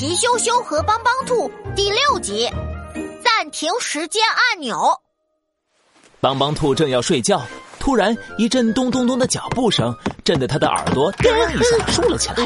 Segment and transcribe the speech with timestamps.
[0.00, 2.50] 皮羞羞和帮帮兔第六集，
[3.22, 4.98] 暂停时间按钮。
[6.22, 7.42] 帮帮兔正要睡觉，
[7.78, 9.94] 突然一阵咚咚咚的脚步声，
[10.24, 12.36] 震得他的耳朵叮一下竖了起来。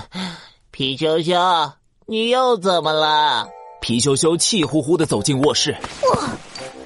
[0.72, 1.32] 皮羞羞，
[2.04, 3.48] 你又怎么了？
[3.80, 5.74] 皮羞羞气呼呼的走进卧室。
[6.02, 6.28] 哇，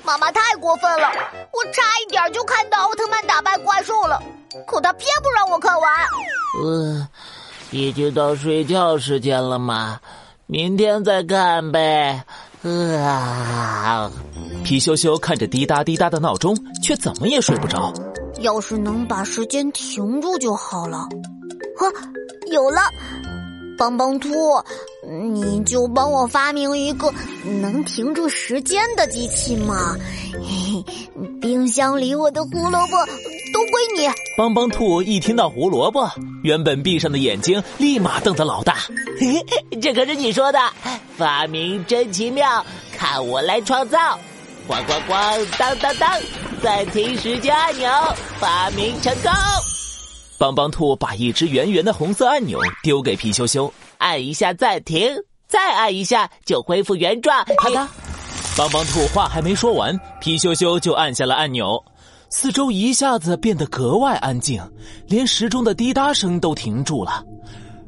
[0.05, 1.09] 妈妈太过分了！
[1.51, 4.23] 我差一点就看到奥特曼打败怪兽了，
[4.65, 5.93] 可他偏不让我看完。
[6.63, 7.09] 呃。
[7.75, 9.99] 已经到睡觉时间了吗？
[10.47, 12.25] 明天再看呗。
[12.63, 14.09] 啊！
[14.63, 17.93] 皮羞羞看着滴答滴答的闹钟，却怎么也睡不着。
[18.39, 21.09] 要是能把时间停住就好了。
[21.77, 21.93] 呵，
[22.53, 22.81] 有了！
[23.77, 24.29] 帮帮兔，
[25.33, 27.13] 你就帮我发明一个
[27.61, 29.97] 能停住时间的机器嘛！
[31.41, 32.97] 冰箱里我的胡萝卜
[33.97, 34.09] 你。
[34.37, 36.11] 帮帮兔一听到胡萝卜，
[36.43, 38.77] 原本闭上的眼睛立马瞪得老大。
[39.19, 40.59] 嘿嘿，这可是你说的，
[41.17, 42.65] 发明真奇妙，
[42.97, 44.19] 看我来创造！
[44.69, 46.21] 咣咣咣，当当当，
[46.63, 47.89] 暂停时间按钮
[48.39, 49.31] 发明成功。
[50.37, 55.15] 帮帮兔把一只圆圆的红色按钮丢给皮羞羞，按一下暂停，
[55.47, 57.45] 再按一下就恢复原状。
[57.59, 57.87] 啪嗒！
[58.57, 61.85] 帮帮兔话还没说完，皮羞羞就按下了按钮，
[62.37, 64.61] 四周一下子变得格外安静，
[65.07, 67.23] 连时钟的滴答声都停住了。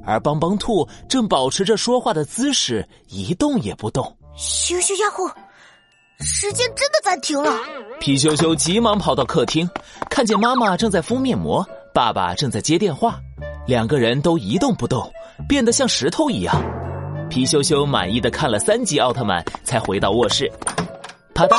[0.04, 4.04] 而邦邦兔正保持着说话的姿势，一动也不动。
[4.38, 5.26] 咻咻呀呼！
[6.20, 7.58] 时间真的暂停了。
[7.98, 9.68] 皮羞羞急忙跑到客厅，
[10.08, 11.66] 看见妈妈正在敷面膜。
[11.92, 13.18] 爸爸正在接电话，
[13.66, 15.12] 两个人都一动不动，
[15.48, 16.54] 变得像石头一样。
[17.28, 20.48] 皮羞羞满意的看了三集奥特曼，才回到卧室。
[21.34, 21.56] 啪嗒，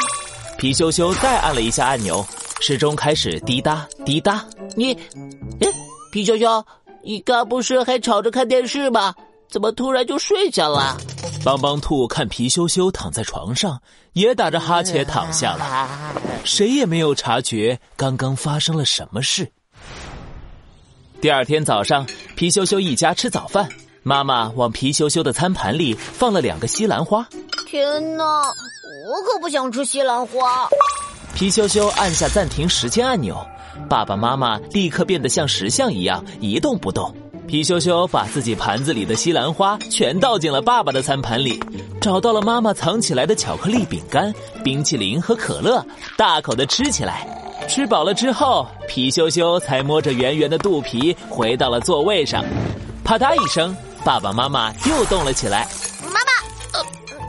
[0.58, 2.26] 皮羞羞再按了一下按钮，
[2.60, 4.46] 时钟开始滴答滴答。
[4.76, 5.68] 你，哎，
[6.12, 6.66] 皮羞羞，
[7.04, 9.14] 你刚不是还吵着看电视吗？
[9.50, 10.98] 怎么突然就睡下了？
[11.46, 16.12] 帮帮兔看皮羞羞躺在床上，也打着哈欠躺下了。
[16.44, 19.50] 谁也没有察觉刚刚发生了什么事。
[21.22, 23.70] 第二天早上，皮羞羞一家吃早饭，
[24.04, 27.26] 妈妈往皮羞羞的餐盘里放了两个西兰花。
[27.67, 30.67] 天哪，我可不想吃西兰花！
[31.37, 33.37] 皮羞羞按下暂停时间按钮，
[33.87, 37.15] 爸爸妈妈立刻变得像石像一样一动不动。
[37.48, 41.64] 皮羞羞把自己盘子里的西兰花全倒进了爸爸的餐盘里，
[42.02, 44.33] 找到了妈妈藏起来的巧克力饼干、
[44.64, 45.86] 冰淇淋和可乐，
[46.17, 47.27] 大口的吃起来。
[47.67, 52.43] 吃饱了之后，皮羞羞才摸着圆圆的肚皮回到了座位上。
[53.04, 55.67] 啪嗒一声，爸爸妈妈又动了起来。
[56.05, 56.86] 妈妈，呃，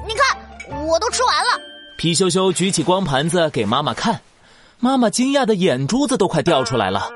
[0.06, 1.67] 你看，我都吃完了。
[1.98, 4.20] 皮羞羞举起光盘子给妈妈看，
[4.78, 7.10] 妈妈惊讶的眼珠子都快掉出来了。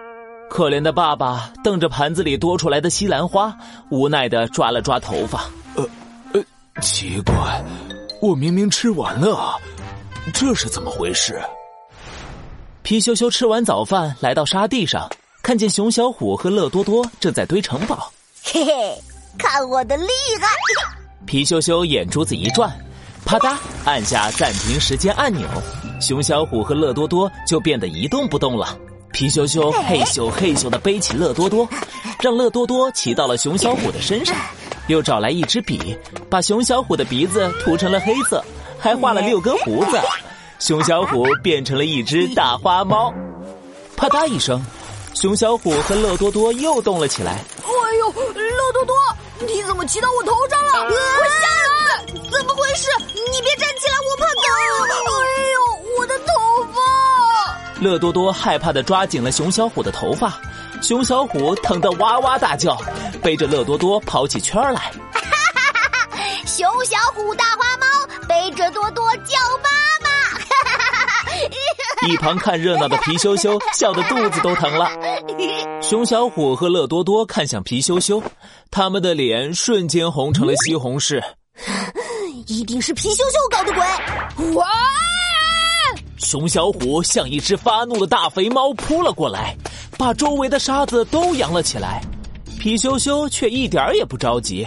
[0.50, 3.56] 可怜的爸爸瞪着盘子里多出来的西兰花，
[3.92, 5.44] 无奈的抓了抓头发。
[5.76, 5.88] 呃，
[6.32, 6.42] 呃，
[6.81, 7.65] 奇怪，
[8.21, 9.54] 我明明吃完了啊，
[10.34, 11.41] 这是怎么回事？
[12.82, 15.09] 皮羞羞吃完早饭，来到沙地上，
[15.44, 18.12] 看见熊小虎和乐多多正在堆城堡。
[18.42, 19.00] 嘿嘿，
[19.38, 20.09] 看我的厉
[20.41, 20.48] 害！
[21.25, 22.76] 皮羞羞眼珠子一转，
[23.25, 25.49] 啪嗒按下暂停时间按钮，
[26.00, 28.77] 熊小虎和乐多多就变得一动不动了。
[29.12, 31.69] 皮羞羞嘿咻嘿咻的背起乐多多，
[32.21, 34.37] 让乐多多骑到了熊小虎的身上，
[34.88, 35.97] 又找来一支笔，
[36.28, 38.43] 把熊小虎的鼻子涂成了黑色，
[38.78, 39.99] 还画了六根胡子。
[40.59, 43.12] 熊小虎变成了一只大花猫，
[43.97, 44.62] 啪嗒一声，
[45.15, 47.33] 熊小虎和乐多多又动了起来。
[47.33, 48.97] 哎呦，乐多多，
[49.47, 50.89] 你怎么骑到我头上了？
[50.89, 52.31] 快下来！
[52.31, 52.89] 怎么回事？
[57.82, 60.32] 乐多多害怕的抓紧了熊小虎的头发，
[60.81, 62.81] 熊小虎疼得哇哇大叫，
[63.22, 64.93] 背着乐多多跑起圈来。
[66.47, 67.87] 熊小虎大花猫
[68.28, 69.69] 背着多多叫妈。
[72.09, 74.91] 一旁看热闹的皮羞羞笑得肚子都疼了。
[75.82, 78.22] 熊小虎和乐多多看向皮羞羞，
[78.71, 81.22] 他们的脸瞬间红成了西红柿。
[82.47, 84.54] 一定是皮羞羞搞的鬼！
[84.54, 84.66] 哇！
[86.22, 89.57] 熊小虎像一只发怒的大肥猫扑了过来，
[89.98, 92.01] 把周围的沙子都扬了起来。
[92.59, 94.66] 皮羞羞却一点也不着急，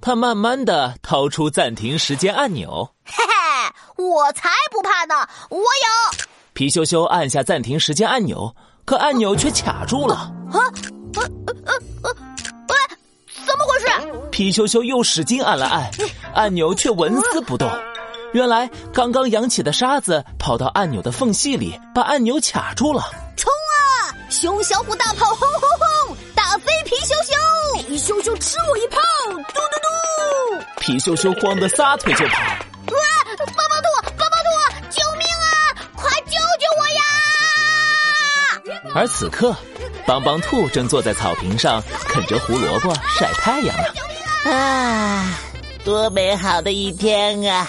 [0.00, 2.88] 他慢慢的掏出暂停时间按钮。
[3.04, 6.24] 嘿嘿，我才不怕呢，我有。
[6.52, 8.54] 皮羞羞按下暂停时间按钮，
[8.84, 10.14] 可按钮却卡住了。
[10.14, 11.70] 啊啊啊
[12.04, 12.10] 啊！
[12.68, 12.76] 喂，
[13.44, 14.28] 怎么回事？
[14.30, 15.90] 皮羞羞又使劲按了按，
[16.32, 17.68] 按钮却纹丝不动。
[18.32, 23.08] 原来刚刚扬起的沙子跑到按钮的缝隙里，把按钮卡住了。
[23.36, 24.10] 冲啊！
[24.30, 25.60] 熊小虎大炮，轰轰
[26.06, 26.16] 轰！
[26.34, 27.32] 打飞皮羞羞！
[27.86, 28.98] 皮羞羞吃我一炮！
[29.28, 30.64] 嘟嘟嘟！
[30.80, 32.42] 皮羞羞慌得撒腿就跑。
[32.42, 32.56] 哇！
[33.38, 34.48] 帮帮兔，帮帮兔，
[34.90, 35.76] 救命啊！
[35.94, 36.38] 快救救
[36.78, 37.02] 我呀！
[38.94, 39.54] 而此刻，
[40.06, 43.84] 帮帮兔正坐在草坪上啃着胡萝卜晒太阳呢。
[44.50, 45.38] 啊，
[45.84, 47.68] 多美好的一天啊！